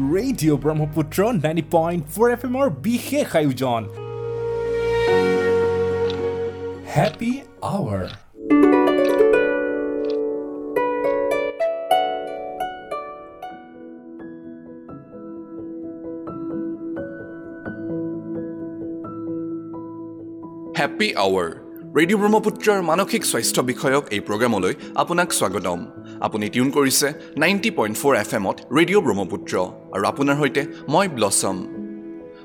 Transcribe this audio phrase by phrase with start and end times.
[0.00, 3.82] Radio' Brahmaputra ninety point four F এমৰ বিশেষ আয়োজন
[6.94, 7.32] happy
[7.74, 8.04] hour
[20.78, 21.48] happy hour
[21.96, 25.78] radio' ব্ৰহ্মপুত্ৰৰ মানসিক স্বাস্থ্য বিষয়ক এই প্ৰগ্ৰামলৈ আপোনাক স্বাগতম।
[26.20, 27.08] আপুনি টিউন কৰিছে
[27.42, 29.54] নাইণ্টি পইণ্ট ফ'ৰ এফ এমত ৰেডিঅ' ব্ৰহ্মপুত্ৰ
[29.94, 30.62] আৰু আপোনাৰ সৈতে
[30.92, 31.56] মই ব্লছম।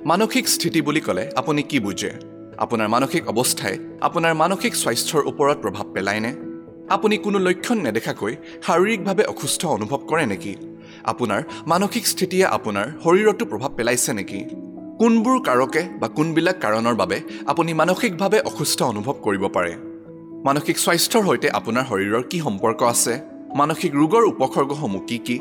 [0.05, 2.11] মানসিক স্থিতি বুলি ক'লে আপুনি কি বুজে?
[2.63, 3.75] আপোনাৰ মানসিক অৱস্থাই
[4.07, 6.31] আপোনাৰ মানসিক স্বাস্থ্যৰ ওপৰত প্ৰভাৱ পেলায়নে
[6.95, 8.33] আপুনি কোনো লক্ষণ নেদেখাকৈ
[8.65, 10.53] শাৰীৰিকভাৱে অসুস্থ অনুভৱ কৰে নেকি?
[11.11, 14.41] আপোনাৰ মানসিক স্থিতিয়ে আপোনাৰ শৰীৰতো প্ৰভাৱ পেলাইছে নেকি?
[14.99, 17.17] কোনবোৰ কাৰকে বা কোনবিলাক কাৰণৰ বাবে
[17.51, 19.73] আপুনি মানসিকভাৱে অসুস্থ অনুভৱ কৰিব পাৰে?
[20.47, 23.34] মানসিক স্বাস্থ্যৰ সৈতে আপোনাৰ শৰীৰৰ কি সম্পৰ্ক আছে?
[23.59, 25.37] মানসিক ৰোগৰ উপসৰ্গসমূহ কি কি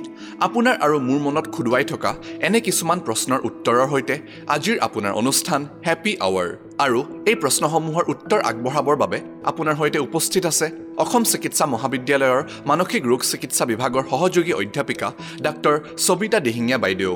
[0.46, 2.10] আপোনাৰ আৰু মোৰ মনত খুদুৱাই থকা
[2.46, 4.16] এনে কিছুমান প্ৰশ্নৰ উত্তৰৰ সৈতে
[4.54, 6.48] আজিৰ আপোনাৰ অনুষ্ঠান হেপী আৱাৰ
[6.84, 9.18] আৰু এই প্ৰশ্নসমূহৰ উত্তৰ আগবঢ়াবৰ বাবে
[9.50, 10.66] আপোনাৰ সৈতে উপস্থিত আছে
[11.04, 12.40] অসম চিকিৎসা মহাবিদ্যালয়ৰ
[12.70, 15.08] মানসিক ৰোগ চিকিৎসা বিভাগৰ সহযোগী অধ্যাপিকা
[15.46, 15.74] ডাক্তৰ
[16.06, 17.14] সবিতা দিহিঙীয়া বাইদেউ।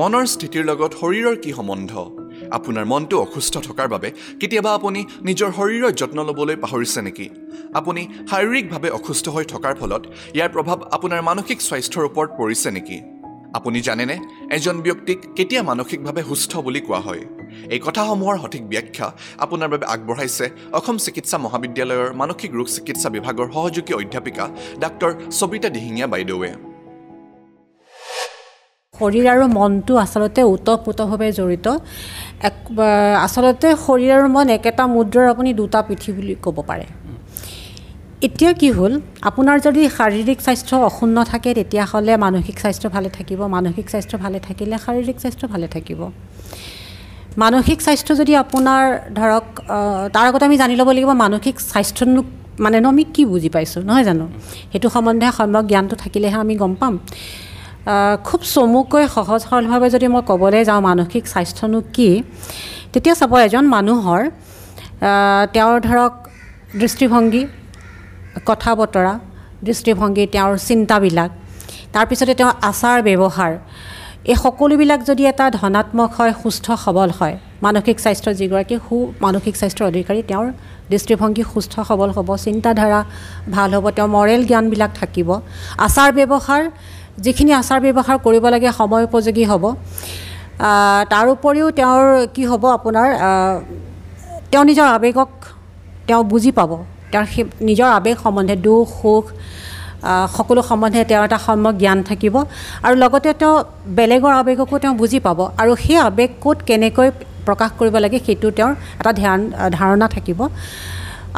[0.00, 1.92] মনৰ স্থিতিৰ লগত শৰীৰৰ কি সম্বন্ধ?
[2.58, 4.08] আপোনাৰ মনটো অসুস্থ থকাৰ বাবে
[4.40, 7.26] কেতিয়াবা আপুনি নিজৰ শৰীৰৰ যত্ন ল'বলৈ পাহৰিছে নেকি?
[7.78, 10.02] আপুনি শাৰীৰিকভাৱে অসুস্থ হৈ থকাৰ ফলত
[10.36, 12.98] ইয়াৰ প্ৰভাৱ আপোনাৰ মানসিক স্বাস্থ্যৰ ওপৰত পৰিছে নেকি?
[13.58, 14.16] আপুনি জানেনে?
[14.56, 17.22] এজন ব্যক্তিক কেতিয়া মানসিকভাৱে সুস্থ বুলি কোৱা হয়?
[17.74, 19.06] এই কথাসমূহৰ সঠিক ব্যাখ্যা
[19.44, 20.46] আপোনাৰ বাবে আগবঢ়াইছে
[20.78, 24.44] অসম চিকিৎসা মহাবিদ্যালয়ৰ মানসিক ৰোগ চিকিৎসা বিভাগৰ সহযোগী অধ্যাপিকা
[24.82, 26.50] ডাক্তৰ সবিতা দিহিঙীয়া বাইদেৱে
[28.98, 31.66] শৰীৰ আৰু মনটো আচলতে ওতঃপ্ৰোতভাৱে জড়িত।
[32.48, 32.56] এক
[33.26, 36.86] আচলতে শৰীৰ আৰু মন একেটা মুদ্ৰাৰ আপুনি দুটা পিঠি বুলি ক'ব পাৰে।
[38.26, 38.92] এতিয়া কি হ'ল?
[39.28, 44.74] আপোনাৰ যদি শাৰীৰিক স্বাস্থ্য অক্ষুণ্ণ থাকে তেতিয়াহ'লে মানসিক স্বাস্থ্য ভালে থাকিব। মানসিক স্বাস্থ্য ভালে থাকিলে
[44.84, 46.00] শাৰীৰিক স্বাস্থ্য ভালে থাকিব।
[47.42, 48.82] মানসিক স্বাস্থ্য যদি আপোনাৰ
[49.18, 49.44] ধৰক
[50.14, 52.22] তাৰ আগতে আমি জানি ল'ব লাগিব মানসিক স্বাস্থ্যনো
[52.64, 54.26] মানেনো আমি কি বুজি পাইছোঁ নহয় জানো?
[54.72, 56.94] সেইটো সম্বন্ধে সম্যক জ্ঞানটো থাকিলেহে আমি গম পাম।
[58.24, 62.10] খুব চমুকৈ সহজ সৰলভাৱে যদি মই ক'বলৈ যাওঁ মানসিক স্বাস্থ্যনো কি
[62.92, 64.20] তেতিয়া চাব এজন মানুহৰ
[65.54, 66.12] তেওঁৰ ধৰক
[66.80, 67.42] দৃষ্টিভংগী
[68.48, 69.14] কথা বতৰা
[69.62, 71.30] দৃষ্টিভংগী তেওঁৰ চিন্তাবিলাক
[71.94, 73.52] তাৰপিছতে তেওঁৰ আচাৰ ব্যৱহাৰ
[74.24, 79.86] এই সকলোবিলাক যদি এটা ধনাত্মক হয় সুস্থ সবল হয় মানসিক স্বাস্থ্য যিগৰাকী সু মানসিক স্বাস্থ্যৰ
[79.92, 80.46] অধিকাৰী তেওঁৰ
[80.92, 83.00] দৃষ্টিভংগী সুস্থ সবল হ'ব চিন্তাধাৰা
[83.54, 85.28] ভাল হ'ব তেওঁৰ মৰেল জ্ঞানবিলাক থাকিব
[85.86, 86.62] আচাৰ ব্যৱহাৰ
[87.24, 89.64] যিখিনি আচাৰ ব্যৱহাৰ কৰিব লাগে সময় উপযোগী হ'ব।
[91.12, 92.04] তাৰ উপৰিও তেওঁৰ
[92.34, 93.08] কি হ'ব আপোনাৰ
[94.50, 95.30] তেওঁ নিজৰ আৱেগক
[96.08, 96.70] তেওঁ বুজি পাব।
[97.12, 99.24] তেওঁৰ সেই নিজৰ আৱেগ সম্বন্ধে দুখ সুখ
[100.36, 102.34] সকলো সম্বন্ধে তেওঁৰ এটা সম্যক জ্ঞান থাকিব
[102.86, 103.54] আৰু লগতে তেওঁ
[103.98, 107.08] বেলেগৰ আৱেগকো তেওঁ বুজি পাব আৰু সেই আৱেগ ক'ত কেনেকৈ
[107.46, 109.38] প্ৰকাশ কৰিব লাগে সেইটো তেওঁৰ এটা ধ্যান
[109.76, 110.40] ধাৰণা থাকিব।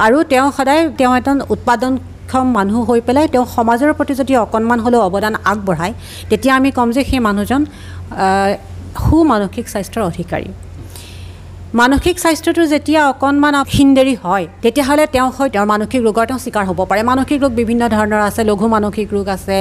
[0.04, 1.92] আৰু তেওঁ সদায় তেওঁ এজন উৎপাদন
[2.26, 5.94] সক্ষম মানুহ হৈ পেলাই তেওঁ সমাজৰ প্ৰতি যদি অকণমান হ'লেও অৱদান আগবঢ়ায়
[6.30, 7.62] তেতিয়া আমি ক'ম যে সেই মানুহজন
[9.02, 10.48] সু মানসিক স্বাস্থ্যৰ অধিকাৰী।
[11.80, 16.80] মানসিক স্বাস্থ্যটো যেতিয়া অকণমান হিনদেৰি হয় তেতিয়াহ'লে তেওঁ হয় তেওঁৰ মানসিক ৰোগৰ তেওঁ চিকাৰ হ'ব
[16.90, 19.58] পাৰে। মানসিক ৰোগ বিভিন্ন ধৰণৰ আছে লঘু মানসিক ৰোগ আছে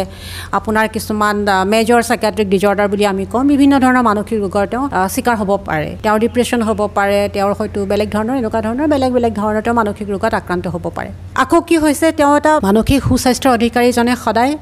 [0.58, 1.36] আপোনাৰ কিছুমান
[1.74, 6.20] মেজৰ চাইকেট্ৰিক ডিজৰ্ডাৰ বুলি আমি কওঁ বিভিন্ন ধৰণৰ মানসিক ৰোগৰ তেওঁ চিকাৰ হ'ব পাৰে। তেওঁৰ
[6.26, 10.34] ডিপ্ৰেশ্যন হ'ব পাৰে তেওঁৰ হয়তো বেলেগ ধৰণৰ এনেকুৱা ধৰণৰ বেলেগ বেলেগ ধৰণৰ তেওঁ মানসিক ৰোগত
[10.42, 11.09] আক্ৰান্ত হ'ব পাৰে।
[11.44, 14.53] আকৌ কি হৈছে তেওঁ এটা মানসিক সুস্বাস্থ্যৰ অধিকাৰীজনে সদায়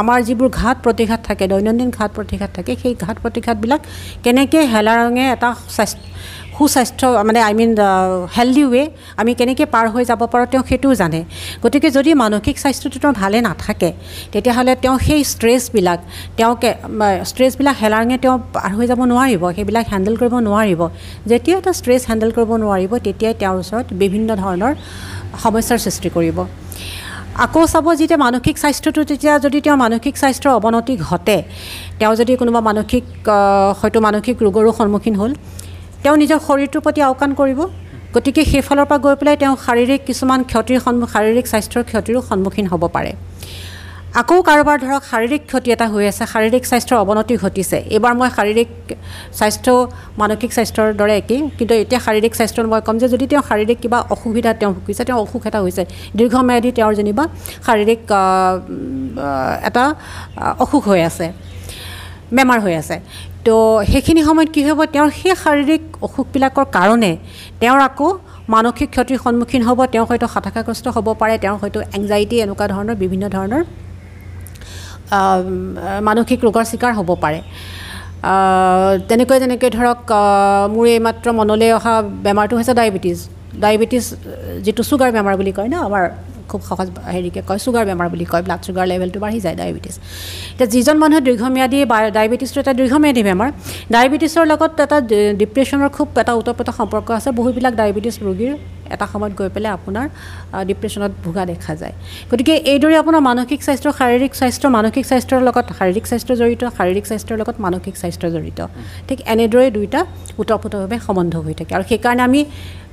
[0.00, 3.80] আমাৰ যিবোৰ ঘাট প্ৰতিঘাত থাকে দৈনন্দিন ঘাট প্ৰতিঘাত থাকে সেই ঘাট প্ৰতিঘাতবিলাক
[4.24, 6.06] কেনেকৈ হেলা ৰঙে এটা স্বাস্থ্য
[6.58, 7.70] সুস্বাস্থ্য মানে আই মিন
[8.36, 8.82] হেল্ডি ৱে
[9.20, 11.20] আমি কেনেকৈ পাৰ হৈ যাব পাৰোঁ তেওঁ সেইটোও জানে।
[11.64, 13.90] গতিকে যদি মানসিক স্বাস্থ্যটো তেওঁ ভালে নাথাকে
[14.32, 15.98] তেতিয়াহ'লে তেওঁ সেই ষ্ট্ৰেছবিলাক
[16.38, 16.70] তেওঁকে
[17.30, 20.80] ষ্ট্ৰেছবিলাক হেলাৰঙে তেওঁ পাৰ হৈ যাব নোৱাৰিব সেইবিলাক হেণ্ডেল কৰিব নোৱাৰিব।
[21.30, 24.72] যেতিয়া এটা ষ্ট্ৰেছ হেণ্ডেল কৰিব নোৱাৰিব তেতিয়াই তেওঁৰ ওচৰত বিভিন্ন ধৰণৰ
[25.44, 26.38] সমস্যাৰ সৃষ্টি কৰিব।
[27.44, 31.38] আকৌ চাব যেতিয়া মানসিক স্বাস্থ্যটো তেতিয়া যদি তেওঁৰ মানসিক স্বাস্থ্যৰ অৱনতি ঘটে
[31.98, 33.04] তেওঁ যদি কোনোবা মানসিক
[33.80, 35.32] হয়তো মানসিক ৰোগৰো সন্মুখীন হ'ল
[36.02, 37.60] তেওঁ নিজৰ শৰীৰটোৰ প্ৰতি আওকাণ কৰিব।
[38.14, 42.82] গতিকে সেইফালৰ পৰা গৈ পেলাই তেওঁ শাৰীৰিক কিছুমান ক্ষতিৰ সন্মুখ শাৰীৰিক স্বাস্থ্যৰ ক্ষতিৰো সন্মুখীন হ'ব
[42.96, 43.12] পাৰে।
[44.20, 48.70] আকৌ কাৰোবাৰ ধৰক শাৰীৰিক ক্ষতি এটা হৈ আছে শাৰীৰিক স্বাস্থ্যৰ অৱনতি ঘটিছে। এইবাৰ মই শাৰীৰিক
[49.38, 49.72] স্বাস্থ্য
[50.20, 53.98] মানসিক স্বাস্থ্যৰ দৰে একেই কিন্তু এতিয়া শাৰীৰিক স্বাস্থ্যত মই ক'ম যে যদি তেওঁ শাৰীৰিক কিবা
[54.14, 55.82] অসুবিধা তেওঁ ভুগিছে তেওঁ অসুখ এটা হৈছে
[56.18, 57.24] দীৰ্ঘম্যাদী তেওঁৰ যেনিবা
[57.66, 58.00] শাৰীৰিক
[59.68, 59.84] এটা
[60.64, 61.26] অসুখ হৈ আছে
[62.36, 62.96] বেমাৰ হৈ আছে।
[63.46, 63.54] তো
[63.90, 64.80] সেইখিনি সময়ত কি হ'ব?
[64.94, 67.12] তেওঁৰ সেই শাৰীৰিক অসুখবিলাকৰ কাৰণে
[67.60, 68.06] তেওঁৰ আকৌ
[68.54, 73.24] মানসিক ক্ষতিৰ সন্মুখীন হ'ব তেওঁ হয়তো হতাশাগ্ৰস্ত হ'ব পাৰে তেওঁৰ হয়তো এংজাইটি এনেকুৱা ধৰণৰ বিভিন্ন
[73.36, 73.62] ধৰণৰ
[76.08, 77.40] মানসিক ৰোগৰ চিকাৰ হ'ব পাৰে।
[79.08, 80.00] তেনেকৈ তেনেকৈ ধৰক
[80.74, 81.94] মোৰ এইমাত্ৰ মনলৈ অহা
[82.26, 83.18] বেমাৰটো হৈছে ডায়েবেটিছ
[83.62, 84.04] ডায়েবেটিছ
[84.64, 86.04] যিটো চুগাৰ বেমাৰ বুলি কয় ন আমাৰ
[86.50, 89.96] খুব সহজ হেৰিকৈ কয় চুগাৰ বেমাৰ বুলি কয় ব্লাড চুগাৰ লেভেলটো বাঢ়ি যায় ডায়েবেটিছ
[90.52, 91.78] এতিয়া যিজন মানুহে দীৰ্ঘম্যাদী
[92.16, 93.48] ডায়েবেটিছটো এটা দীৰ্ঘম্যাদী বেমাৰ
[93.94, 94.98] ডায়েবেটিছৰ লগত এটা
[95.40, 98.54] ডিপ্ৰেশ্যনৰ খুব এটা ওতপ্ৰোত সম্পৰ্ক আছে বহুবিলাক ডায়েবেটিছ ৰোগীৰ
[98.94, 100.06] এটা সময়ত গৈ পেলাই আপোনাৰ
[100.68, 101.94] ডিপ্ৰেশ্যনত ভোগা দেখা যায়।
[102.30, 107.36] গতিকে এইদৰে আপোনাৰ মানসিক স্বাস্থ্য শাৰীৰিক স্বাস্থ্য মানসিক স্বাস্থ্যৰ লগত শাৰীৰিক স্বাস্থ্য জড়িত শাৰীৰিক স্বাস্থ্যৰ
[107.42, 108.60] লগত মানসিক স্বাস্থ্য জড়িত।
[109.08, 110.00] ঠিক এনেদৰে দুয়োটা
[110.40, 112.40] ওতঃপ্ৰোতভাৱে সম্বন্ধ হৈ থাকে। আৰু সেইকাৰণে আমি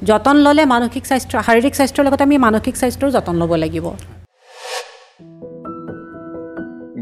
[0.09, 3.87] যতন ল'লে মানসিক স্বাস্থ্য শাৰীৰিক স্বাস্থ্যৰ লগত আমি মানসিক স্বাস্থ্যৰো যতন ল'ব লাগিব।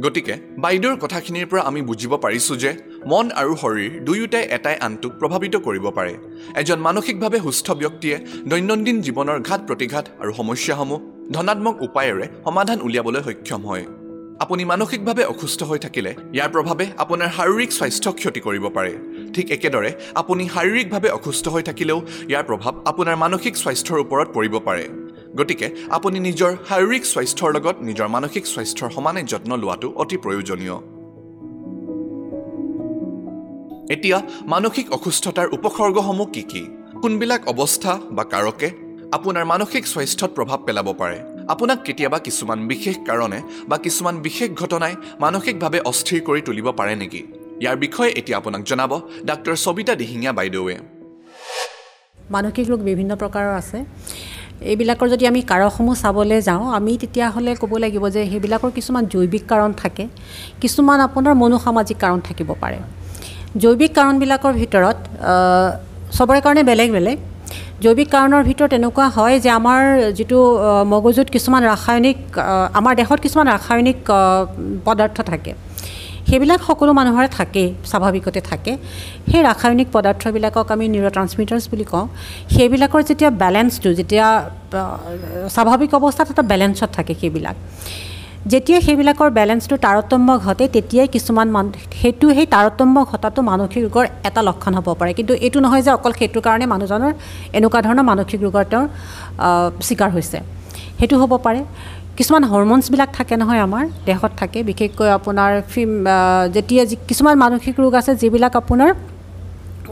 [0.03, 2.71] গতিকে বাইদেউৰ কথাখিনিৰ পৰা আমি বুজিব পাৰিছোঁ যে
[3.11, 6.13] মন আৰু শৰীৰ দুয়োটাই এটাই আনটোক প্ৰভাৱিত কৰিব পাৰে।
[6.61, 8.15] এজন মানসিকভাৱে সুস্থ ব্যক্তিয়ে
[8.51, 11.00] দৈনন্দিন জীৱনৰ ঘাত প্ৰতিঘাত আৰু সমস্যাসমূহ
[11.35, 13.85] ধনাত্মক উপায়েৰে সমাধান উলিয়াবলৈ সক্ষম হয়।
[14.44, 18.94] আপুনি মানসিকভাৱে অসুস্থ হৈ থাকিলে ইয়াৰ প্ৰভাৱে আপোনাৰ শাৰীৰিক স্বাস্থ্য ক্ষতি কৰিব পাৰে।
[19.35, 19.91] ঠিক একেদৰে
[20.21, 22.00] আপুনি শাৰীৰিকভাৱে অসুস্থ হৈ থাকিলেও
[22.31, 24.85] ইয়াৰ প্ৰভাৱ আপোনাৰ মানসিক স্বাস্থ্যৰ ওপৰত পৰিব পাৰে।
[25.38, 30.75] গতিকে আপুনি নিজৰ শাৰীৰিক স্বাস্থ্যৰ লগত নিজৰ মানসিক স্বাস্থ্যৰ সমানে যত্ন লোৱাটো অতি প্ৰয়োজনীয়।
[33.95, 34.18] এতিয়া
[34.53, 36.63] মানসিক অসুস্থতাৰ উপসৰ্গসমূহ কি কি?
[37.01, 38.68] কোনবিলাক অৱস্থা বা কাৰকে
[39.18, 41.18] আপোনাৰ মানসিক স্বাস্থ্যত প্ৰভাৱ পেলাব পাৰে?
[41.53, 43.39] আপোনাক কেতিয়াবা কিছুমান বিশেষ কাৰণে
[43.69, 44.94] বা কিছুমান বিশেষ ঘটনাই
[45.24, 47.21] মানসিকভাৱে অস্থিৰ কৰি তুলিব পাৰে নেকি?
[47.62, 48.91] ইয়াৰ বিষয়ে এতিয়া আপোনাক জনাব
[49.29, 50.75] ডাক্তৰ সবিতা দিহিঙীয়া বাইদেৱে
[52.36, 53.77] মানসিক ৰোগ বিভিন্ন প্ৰকাৰৰ আছে।
[54.71, 59.71] এইবিলাকৰ যদি আমি কাৰকসমূহ চাবলৈ যাওঁ আমি তেতিয়াহ'লে ক'ব লাগিব যে সেইবিলাকৰ কিছুমান জৈৱিক কাৰণ
[59.81, 60.04] থাকে
[60.62, 62.80] কিছুমান আপোনাৰ মনোসামাজিক কাৰণ থাকিব পাৰে।
[63.62, 64.98] জৈৱিক কাৰণবিলাকৰ ভিতৰত
[66.18, 67.18] চবৰে কাৰণে বেলেগ বেলেগ।
[67.83, 69.81] জৈৱিক কাৰণৰ ভিতৰত এনেকুৱা হয় যে আমাৰ
[70.18, 70.39] যিটো
[70.94, 72.18] মগজুত কিছুমান ৰাসায়নিক
[72.80, 74.00] আমাৰ দেহত কিছুমান ৰাসায়নিক
[74.86, 75.51] পদাৰ্থ থাকে।
[76.30, 78.72] সেইবিলাক সকলো মানুহৰে থাকেই স্বাভাৱিকতে থাকে।
[79.30, 82.06] সেই ৰাসায়নিক পদাৰ্থবিলাকক আমি নিউৰ ট্ৰান্সমিটাৰ্ছ বুলি কওঁ।
[82.56, 84.25] সেইবিলাকৰ যেতিয়া বেলেঞ্চটো যেতিয়া
[85.56, 87.56] স্বাভাৱিক অৱস্থাত এটা বেলেঞ্চত থাকে সেইবিলাক।
[88.52, 91.66] যেতিয়া সেইবিলাকৰ বেলেঞ্চটো তাৰতম্য ঘটে তেতিয়াই কিছুমান মান
[92.00, 96.12] সেইটো সেই তাৰতম্য ঘটাটো মানসিক ৰোগৰ এটা লক্ষণ হ'ব পাৰে। কিন্তু এইটো নহয় যে অকল
[96.20, 97.12] সেইটোৰ কাৰণে মানুহজনৰ
[97.58, 98.86] এনেকুৱা ধৰণৰ মানসিক ৰোগৰ তেওঁৰ
[99.88, 100.38] চিকাৰ হৈছে।
[101.00, 101.62] সেইটো হ'ব পাৰে।
[102.18, 105.92] কিছুমান হৰম'নছবিলাক থাকে নহয় আমাৰ দেহত থাকে। বিশেষকৈ আপোনাৰ ফিম
[106.56, 108.89] যেতিয়া কিছুমান মানসিক ৰোগ আছে যিবিলাক আপোনাৰ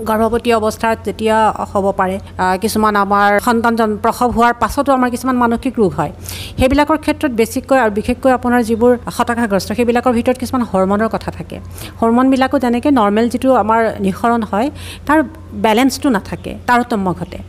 [0.09, 1.37] গৰ্ভৱতী অৱস্থাত যেতিয়া
[1.71, 2.15] হ'ব পাৰে
[2.63, 6.11] কিছুমান আমাৰ সন্তান প্ৰসৱ হোৱাৰ পাছতো আমাৰ কিছুমান মানসিক ৰোগ হয়।
[6.59, 11.57] সেইবিলাকৰ ক্ষেত্ৰত বেছিকৈ আৰু বিশেষকৈ আপোনাৰ যিবোৰ হতাশাগ্ৰস্ত সেইবিলাকৰ ভিতৰত কিছুমান হৰমনৰ কথা থাকে।
[11.99, 14.67] হৰমনবিলাকো যেনেকৈ নৰ্মেল যিটো আমাৰ নিঃসৰণ হয়
[15.07, 15.19] তাৰ
[15.65, 17.39] বেলেঞ্চটো নাথাকে তাৰতম্য ঘটে।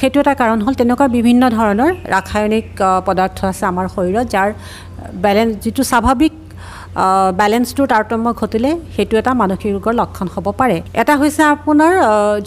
[0.00, 2.66] সেইটো এটা কাৰণ হ'ল তেনেকুৱা বিভিন্ন ধৰণৰ ৰাসায়নিক
[3.08, 4.48] পদাৰ্থ আছে আমাৰ শৰীৰত যাৰ
[5.24, 6.32] বেলেঞ্চ যিটো স্বাভাৱিক
[7.40, 11.92] বেলেঞ্চটোৰ তাৰতম্য ঘটিলে সেইটো এটা মানসিক ৰোগৰ লক্ষণ হ'ব পাৰে। এটা হৈছে আপোনাৰ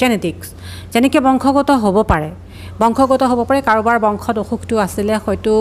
[0.01, 0.47] জেনেটিক্স
[0.94, 2.30] যেনেকৈ বংশগত হ'ব পাৰে।
[2.81, 5.53] বংশগত হ'ব পাৰে কাৰোবাৰ বংশত অসুখটো আছিলে হয়তো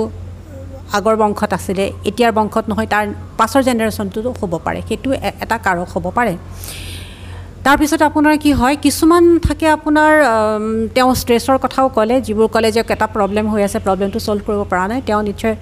[0.99, 3.05] আগৰ বংশত আছিলে এতিয়াৰ বংশত নহয় তাৰ
[3.39, 5.09] পাছৰ জেনেৰেশ্যনটোতো হ'ব পাৰে সেইটো
[5.45, 6.35] এটা কাৰক হ'ব পাৰে।
[7.67, 10.13] তাৰপিছত আপোনাৰ কি হয় কিছুমান থাকে আপোনাৰ
[10.97, 14.85] তেওঁ ষ্ট্ৰেছৰ কথাও ক'লে যিবোৰ ক'লে যে এটা প্ৰব্লেম হৈ আছে প্ৰব্লেমটো ছল্ভ কৰিব পৰা
[14.91, 15.55] নাই তেওঁ নিশ্চয়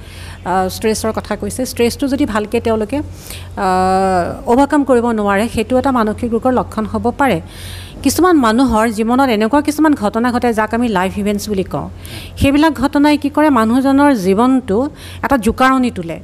[0.76, 2.98] ষ্ট্ৰেছৰ কথা কৈছে। ষ্ট্ৰেছটো যদি ভালকৈ তেওঁলোকে
[4.52, 7.38] অভাৰকাম কৰিব নোৱাৰে সেইটো এটা মানসিক ৰোগৰ লক্ষণ হ'ব পাৰে।
[8.04, 11.86] কিছুমান মানুহৰ জীৱনত এনেকুৱা কিছুমান ঘটনা ঘটে যাক আমি লাইফ ইভেণ্টছ বুলি কওঁ।
[12.40, 14.78] সেইবিলাক ঘটনাই কি কৰে মানুহজনৰ জীৱনটো
[15.24, 16.18] এটা জোকাৰণি তোলে।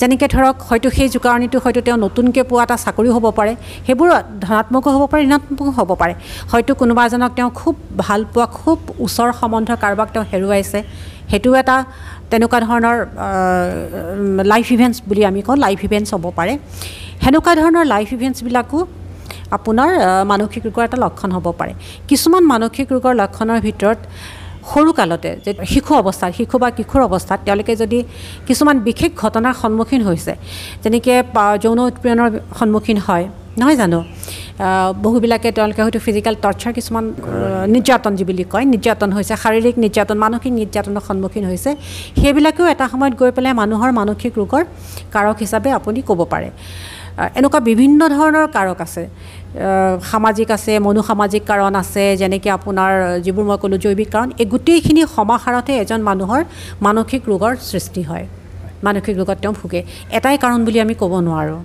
[0.00, 3.52] যেনেকৈ ধৰক হয়তো সেই জোকাৰণিটো হয়তো তেওঁ নতুনকৈ পোৱা এটা চাকৰি হ'ব পাৰে
[3.86, 4.08] সেইবোৰ
[4.44, 6.14] ধনাত্মকো হ'ব পাৰে ঋণাত্মকো হ'ব পাৰে।
[6.50, 10.78] হয়তো কোনোবা এজনক তেওঁ খুব ভাল পোৱা খুব ওচৰ সম্বন্ধ কাৰোবাক তেওঁ হেৰুৱাইছে
[11.30, 11.76] সেইটো এটা
[12.30, 12.96] তেনেকুৱা ধৰণৰ
[14.52, 16.52] লাইফ ইভেণ্টছ বুলি আমি কওঁ লাইফ ইভেণ্টছ হ'ব পাৰে।
[17.22, 18.78] সেনেকুৱা ধৰণৰ লাইফ ইভেণ্টছবিলাকো
[19.56, 19.90] আপোনাৰ
[20.30, 21.72] মানসিক ৰোগৰ এটা লক্ষণ হ'ব পাৰে।
[22.08, 23.98] কিছুমান মানসিক ৰোগৰ লক্ষণৰ ভিতৰত
[24.72, 27.98] সৰুকালতে যে শিশু অৱস্থাত শিশু বা কিশোৰ অৱস্থাত তেওঁলোকে যদি
[28.48, 30.32] কিছুমান বিশেষ ঘটনাৰ সন্মুখীন হৈছে
[30.82, 31.16] যেনেকৈ
[31.64, 33.26] যৌন উৎপীড়নৰ সন্মুখীন হয়
[33.60, 34.00] নহয় জানো?
[35.04, 37.04] বহুবিলাকে তেওঁলোকে হয়তো ফিজিকেল টৰ্চাৰ কিছুমান
[37.74, 41.70] নিৰ্যাতন যি বুলি কয় নিৰ্যাতন হৈছে শাৰীৰিক নিৰ্যাতন মানসিক নিৰ্যাতনৰ সন্মুখীন হৈছে
[42.20, 44.62] সেইবিলাকেও এটা সময়ত গৈ পেলাই মানুহৰ মানসিক ৰোগৰ
[45.14, 46.48] কাৰক হিচাপে আপুনি ক'ব পাৰে।
[47.38, 49.02] এনেকুৱা বিভিন্ন ধৰণৰ কাৰক আছে।
[50.10, 52.92] সামাজিক আছে মনোসামাজিক কাৰণ আছে যেনেকৈ আপোনাৰ
[53.24, 56.40] যিবোৰ মই ক'লোঁ জৈৱিক কাৰণ এই গোটেইখিনি সমাহাৰতে এজন মানুহৰ
[56.82, 58.26] মানসিক ৰোগৰ সৃষ্টি হয়।
[58.84, 59.80] মানসিক ৰোগত তেওঁ ভোগে।
[60.18, 61.60] এটাই কাৰণ বুলি আমি ক'ব নোৱাৰোঁ।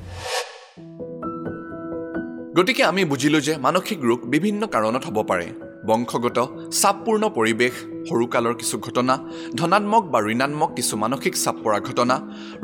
[2.57, 5.47] গতিকে আমি বুজিলোঁ যে মানসিক ৰোগ বিভিন্ন কাৰণত হ'ব পাৰে।
[5.87, 6.37] বংশগত
[6.81, 7.73] চাপপূৰ্ণ পৰিৱেশ
[8.09, 9.13] সৰুকালৰ কিছু ঘটনা
[9.59, 12.15] ধনাত্মক বা ঋণাত্মক কিছু মানসিক চাপ পৰা ঘটনা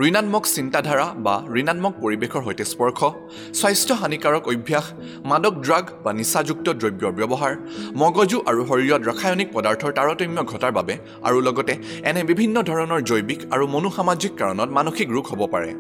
[0.08, 3.00] ঋণাত্মক চিন্তাধাৰা বা ঋণাত্মক পৰিৱেশৰ সৈতে স্পৰ্শ
[3.60, 4.86] স্বাস্থ্য হানিকাৰক অভ্যাস
[5.26, 7.54] মাদক ড্ৰাগ বা নিচাযুক্ত দ্ৰব্যৰ ব্যৱহাৰ
[8.02, 10.94] মগজু আৰু শৰীৰত ৰাসায়নিক পদাৰ্থৰ তাৰতম্য ঘটাৰ বাবে
[11.24, 11.74] আৰু লগতে
[12.10, 15.72] এনে বিভিন্ন ধৰণৰ জৈৱিক আৰু মনোসামাজিক কাৰণত মানসিক ৰোগ হ'ব পাৰে।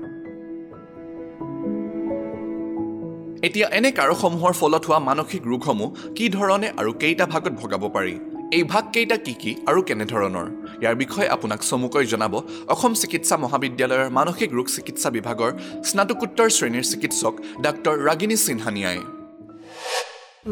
[3.48, 8.16] এতিয়া এনে কাৰকসমূহৰ ফলত হোৱা মানসিক ৰোগসমূহ কি ধৰণে আৰু কেইটা ভাগত ভগাব পাৰি?
[8.58, 10.48] এই ভাগকেইটা কি কি আৰু কেনেধৰণৰ?
[10.82, 12.34] ইয়াৰ বিষয়ে আপোনাক চমুকৈ জনাব।
[12.74, 15.52] অসম চিকিৎসা মহাবিদ্যালয়ৰ মানসিক ৰোগ চিকিৎসা বিভাগৰ
[15.90, 17.34] স্নাতকোত্তৰ শ্ৰেণীৰ চিকিৎসক
[17.66, 19.00] ডাক্তৰ ৰাগিনী সিনহানিয়াই।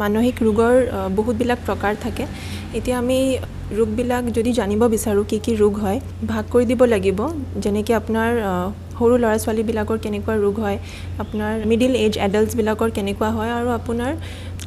[0.02, 0.76] মানসিক ৰোগৰ
[1.18, 2.24] বহুতবিলাক প্ৰকাৰ থাকে।
[2.78, 3.20] এতিয়া আমি
[3.80, 6.00] ৰোগবিলাক যদি জানিব বিচাৰোঁ কি কি ৰোগ হয়
[6.32, 7.20] ভাগ কৰি দিব লাগিব।
[7.64, 8.32] যেনেকৈ আপোনাৰ
[9.00, 10.78] সৰু ল'ৰা ছোৱালীবিলাকৰ কেনেকুৱা ৰোগ হয়
[11.24, 14.12] আপোনাৰ মিডিল এজ এডাল্টছবিলাকৰ কেনেকুৱা হয় আৰু আপোনাৰ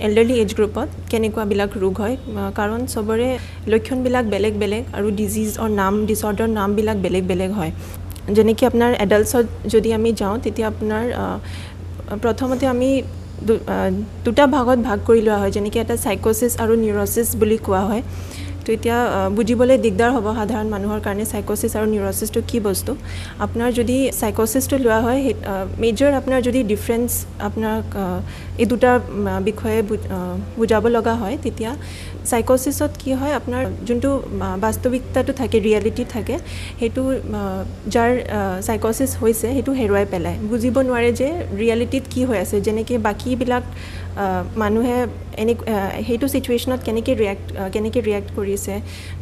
[0.06, 2.14] এল্ডাৰলি এজ গ্ৰুপত কেনেকুৱাবিলাক ৰোগ হয়
[2.58, 3.28] কাৰণ চবৰে
[3.72, 7.72] লক্ষণবিলাক বেলেগ বেলেগ আৰু ডিজিজৰ নাম ডিচঅৰ্ডাৰ নামবিলাক বেলেগ বেলেগ হয়।
[8.36, 11.04] যেনেকৈ আপোনাৰ এডাল্টছত যদি আমি যাওঁ তেতিয়া আপোনাৰ
[12.22, 12.90] প্ৰথমতে আমি
[14.26, 18.02] দুটা ভাগত ভাগ কৰি লোৱা হয় যেনেকৈ এটা চাইক'চিছ আৰু নিউৰচিছ বুলি কোৱা হয়।
[18.64, 18.98] তো এতিয়া
[19.36, 22.92] বুজিবলৈ দিগদাৰ হ'ব সাধাৰণ মানুহৰ কাৰণে চাইক'চিছ আৰু নিউৰচিছটো কি বস্তু?
[23.44, 25.34] আপোনাৰ যদি চাইক'চিছটো লোৱা হয় সেই
[25.84, 27.10] মেজৰ আপোনাৰ যদি ডিফাৰেঞ্চ
[27.48, 27.84] আপোনাক
[28.62, 28.90] এই দুটা
[29.48, 29.78] বিষয়ে
[30.58, 31.70] বুজাব লগা হয় তেতিয়া
[32.30, 34.10] চাইক'চিছত কি হয় আপোনাৰ যোনটো
[34.64, 36.36] বাস্তৱিকতাটো থাকে ৰিয়েলিটি থাকে
[36.80, 37.02] সেইটো
[37.94, 38.10] যাৰ
[38.66, 41.28] চাইক'চিছ হৈছে সেইটো হেৰুৱাই পেলায়। বুজিব নোৱাৰে যে
[41.60, 43.64] ৰিয়েলিটিত কি হৈ আছে যেনেকৈ বাকীবিলাক
[44.62, 44.98] মানুহে
[45.42, 45.54] এনে
[46.08, 48.74] সেইটো চিটুৱেশ্যনত কেনেকৈ ৰিয়েক্ট কেনেকৈ ৰিয়েক্ট কৰিছে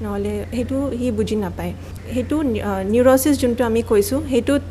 [0.03, 1.73] নহ'লে সেইটো সি বুজি নাপায়।
[2.15, 2.37] সেইটো
[2.95, 4.65] নিউৰচিছ যোনটো আমি কৈছোঁ সেইটোত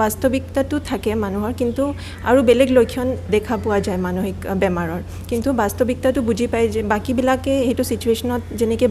[0.00, 1.82] বাস্তৱিকতাটো থাকে মানুহৰ কিন্তু
[2.28, 5.00] আৰু বেলেগ লক্ষণ দেখা পোৱা যায় মানসিক বেমাৰৰ।
[5.30, 8.88] কিন্তু বাস্তৱিকতাটো বুজি পায় যে বাকীবিলাকে সেইটো চিটুৱেশ্যনত যেনেকৈ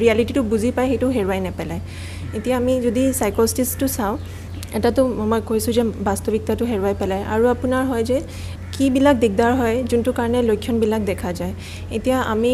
[0.00, 1.82] ৰিয়েলিটিটো বুজি পায় সেইটো হেৰুৱাই নেপেলায়।
[2.36, 4.14] এতিয়া আমি যদি চাইকষ্টিছটো চাওঁ
[4.78, 8.16] এটাতো মই কৈছোঁ যে বাস্তৱিকতাটো হেৰুৱাই পেলায়। আৰু আপোনাৰ হয় যে
[8.78, 11.54] কিবিলাক দিগদাৰ হয় যোনটো কাৰণে লক্ষণবিলাক দেখা যায়।
[11.96, 12.52] এতিয়া আমি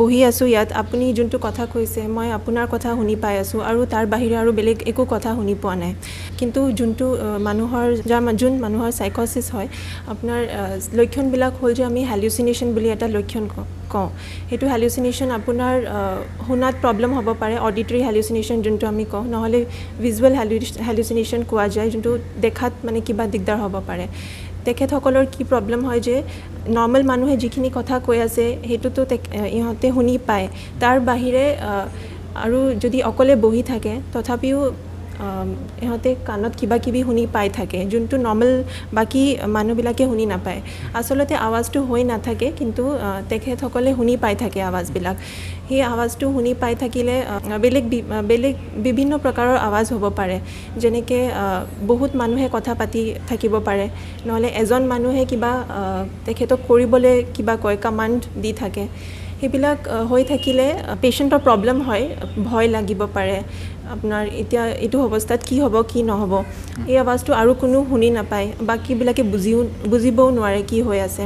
[0.00, 4.04] বহি আছোঁ ইয়াত। আপুনি যোনটো কথা কৈছে মই আপোনাৰ কথা শুনি পাই আছোঁ আৰু তাৰ
[4.12, 5.92] বাহিৰে আৰু বেলেগ একো কথা শুনি পোৱা নাই।
[6.38, 7.06] কিন্তু যোনটো
[7.48, 9.68] মানুহৰ যাৰ যোন মানুহৰ চাইকচিছ হয়
[10.12, 10.40] আপোনাৰ
[10.98, 14.08] লক্ষণবিলাক হ'ল যে আমি হেলিউচিনেশ্যন বুলি এটা লক্ষণ কওঁ কওঁ।
[14.48, 15.74] সেইটো হেলিউচিনেশ্যন আপোনাৰ
[16.46, 19.60] শুনাত প্ৰব্লেম হ'ব পাৰে অডিটৰী হেলিউচিনেশ্যন যোনটো আমি কওঁ। নহ'লে
[20.04, 20.34] ভিজুৱেল
[20.88, 22.10] হেলিউচিনেশ্যন কোৱা যায় যোনটো
[22.44, 24.06] দেখাত মানে কিবা দিগদাৰ হ'ব পাৰে।
[24.66, 26.16] তেখেতসকলৰ কি প্ৰব্লেম হয় যে
[26.76, 29.00] নৰ্মেল মানুহে যিখিনি কথা কৈ আছে সেইটোতো
[29.58, 30.46] ইহঁতে শুনি পায়।
[30.82, 31.44] তাৰ বাহিৰে
[32.44, 34.58] আৰু যদি অকলে বহি থাকে তথাপিও
[35.84, 38.52] ইহঁতে কাণত কিবা কিবি শুনি পাই থাকে যোনটো নৰ্মেল
[38.96, 39.22] বাকী
[39.56, 40.60] মানুহবিলাকে শুনি নাপায়।
[40.98, 42.82] আচলতে আৱাজটো হৈ নাথাকে কিন্তু
[43.30, 45.16] তেখেতসকলে শুনি পাই থাকে আৱাজবিলাক।
[45.68, 47.14] সেই আৱাজটো শুনি পাই থাকিলে
[47.64, 47.84] বেলেগ
[48.30, 48.54] বেলেগ
[48.86, 50.36] বিভিন্ন প্ৰকাৰৰ আৱাজ হ'ব পাৰে।
[50.82, 51.22] যেনেকৈ
[51.90, 53.86] বহুত মানুহে কথা পাতি থাকিব পাৰে।
[54.26, 55.52] নহ'লে এজন মানুহে কিবা
[56.26, 58.84] তেখেতক কৰিবলৈ কিবা কয় কামাণ্ড দি থাকে।
[59.40, 59.78] সেইবিলাক
[60.10, 60.66] হৈ থাকিলে
[61.02, 62.04] পেচেণ্টৰ প্ৰব্লেম হয়
[62.48, 63.36] ভয় লাগিব পাৰে।
[63.94, 66.32] আপোনাৰ এতিয়া এইটো অৱস্থাত কি হ'ব কি নহ'ব
[66.90, 69.58] এই আৱাজটো আৰু কোনো শুনি নাপায় বাকীবিলাকে বুজিও
[69.92, 71.24] বুজিবও নোৱাৰে কি হৈ আছে।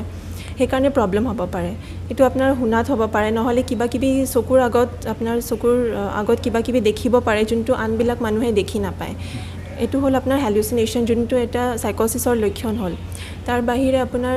[0.59, 1.71] সেইকাৰণে প্ৰব্লেম হ'ব পাৰে।
[2.11, 5.77] এইটো আপোনাৰ শুনাত হ'ব পাৰে নহ'লে কিবা কিবি চকুৰ আগত আপোনাৰ চকুৰ
[6.21, 9.15] আগত কিবা কিবি দেখিব পাৰে যোনটো আনবিলাক মানুহে দেখি নাপায়।
[9.85, 12.95] এইটো হ'ল আপোনাৰ হেলিউচিনেশ্যন যোনটো এটা চাইকচিছৰ লক্ষণ হ'ল।
[13.49, 14.37] তাৰ বাহিৰে আপোনাৰ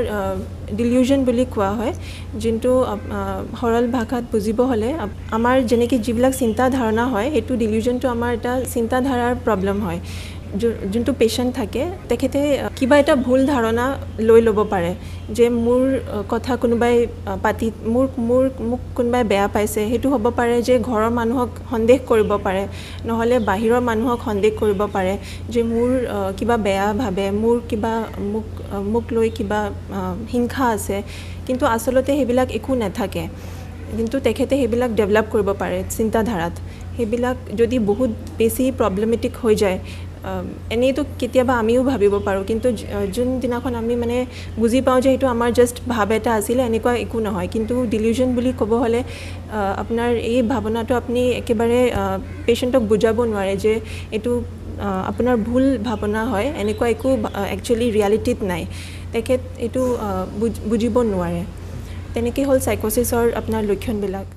[0.80, 1.94] ডিলিউজন বুলি কোৱা হয়
[2.44, 2.72] যোনটো
[3.60, 4.90] সৰল ভাষাত বুজিব হ'লে
[5.38, 10.00] আমাৰ যেনেকৈ যিবিলাক চিন্তা ধাৰণা হয় সেইটো ডিলিউজনটো আমাৰ এটা চিন্তাধাৰাৰ প্ৰব্লেম হয়।
[10.94, 12.40] যোনটো পেচেণ্ট থাকে তেখেতে
[12.78, 13.86] কিবা এটা ভুল ধাৰণা
[14.28, 14.92] লৈ ল'ব পাৰে।
[15.38, 15.82] যে মোৰ
[16.34, 16.96] কথা কোনোবাই
[17.44, 22.32] পাতি মোৰ মোৰ মোক কোনোবাই বেয়া পাইছে সেইটো হ'ব পাৰে যে ঘৰৰ মানুহক সন্দেহ কৰিব
[22.46, 22.64] পাৰে
[23.08, 25.14] নহ'লে বাহিৰৰ মানুহক সন্দেহ কৰিব পাৰে
[25.54, 25.90] যে মোৰ
[26.38, 27.94] কিবা বেয়া ভাবে মোৰ কিবা
[28.34, 28.48] মোক
[28.94, 29.60] মোক লৈ কিবা
[30.34, 30.98] হিংসা আছে।
[31.48, 33.24] কিন্তু আচলতে সেইবিলাক একো নাথাকে।
[33.98, 36.54] কিন্তু তেখেতে সেইবিলাক ডেভেলপ কৰিব পাৰে চিন্তাধাৰাত।
[36.96, 39.78] সেইবিলাক যদি বহুত বেছি প্ৰব্লেমেটিক হৈ যায়
[40.76, 42.68] এনেইতো কেতিয়াবা আমিও ভাবিব পাৰোঁ। কিন্তু
[43.16, 44.18] যোনদিনাখন আমি মানে
[44.62, 48.52] বুজি পাওঁ যে সেইটো আমাৰ জাষ্ট ভাৱ এটা আছিলে এনেকুৱা একো নহয়। কিন্তু ডিলিউজন বুলি
[48.62, 49.02] ক'ব হ'লে
[49.84, 51.80] আপোনাৰ এই ভাৱনাটো আপুনি একেবাৰে
[52.46, 53.74] পেচেণ্টক বুজাব নোৱাৰে যে
[54.16, 54.32] এইটো
[55.12, 57.10] আপোনাৰ ভুল ভাৱনা হয়। এনেকুৱা একো
[57.56, 58.64] একচুৱেলি ৰিয়েলিটিত নাই।
[59.14, 59.82] তেখেত এইটো
[60.72, 61.42] বুজিব নোৱাৰে।
[62.14, 64.28] তেনেকৈ হ'ল চাইকচিছৰ আপোনাৰ লক্ষণবিলাক।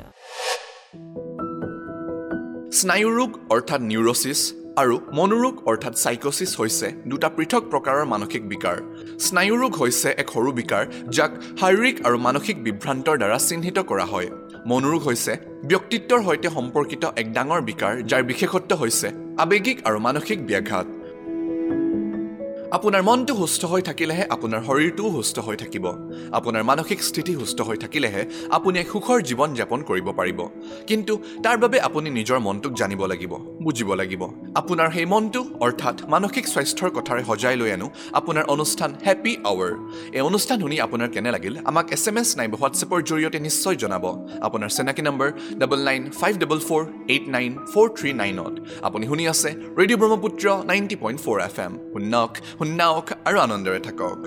[2.79, 4.41] স্নায়ুৰোগ অৰ্থাৎ নিউৰচিছ
[4.83, 8.77] আৰু মনোৰোগ অৰ্থাৎ চাইকচিছ হৈছে দুটা পৃথক প্ৰকাৰৰ মানসিক বিকাৰ।
[9.25, 10.83] স্নায়ুৰোগ হৈছে এক সৰু বিকাৰ
[11.17, 14.29] যাক শাৰীৰিক আৰু মানসিক বিভ্ৰান্তৰ দ্বাৰা চিহ্নিত কৰা হয়।
[14.71, 15.33] মনোৰোগ হৈছে
[15.71, 19.09] ব্যক্তিত্বৰ সৈতে সম্পৰ্কিত এক ডাঙৰ বিকাৰ যাৰ বিশেষত্ব হৈছে
[19.45, 20.87] আৱেগিক আৰু মানসিক ব্যাঘাত।
[22.77, 25.85] আপোনাৰ মনটো সুস্থ হৈ থাকিলেহে আপোনাৰ শৰীৰটোও সুস্থ হৈ থাকিব।
[26.39, 28.23] আপোনাৰ মানসিক স্থিতি সুস্থ হৈ থাকিলেহে
[28.57, 30.41] আপুনি এক সুখৰ জীৱন যাপন কৰিব পাৰিব।
[30.91, 31.13] কিন্তু
[31.45, 33.33] তাৰ বাবে আপুনি নিজৰ মনটোক জানিব লাগিব
[33.65, 34.23] বুজিব লাগিব।
[34.61, 37.87] আপোনাৰ সেই মনটো অৰ্থাৎ মানসিক স্বাস্থ্যৰ কথাৰে সজাই লৈ আনো
[38.19, 39.73] আপোনাৰ অনুষ্ঠান হেপী আৱাৰ
[40.17, 44.05] এই অনুষ্ঠান শুনি আপোনাৰ কেনে লাগিল আমাক এছ এম এছ নাইবা হোৱাটছএপৰ জৰিয়তে নিশ্চয় জনাব।
[44.47, 45.29] আপোনাৰ চিনাকি number
[45.61, 48.55] double nine five double four eight nine four three নাইনত
[48.87, 52.33] আপুনি শুনি আছে radio' Brahmaputra ninety point four F M শুনক।
[52.64, 54.20] শুনাওক আৰু আনন্দেৰে থাকক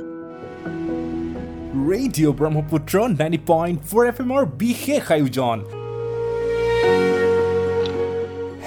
[1.91, 5.59] radio' Brahmaputra ninety point four F এমৰ বিশেষ আয়োজন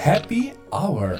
[0.04, 0.42] হেপী
[0.82, 1.14] আৱাৰ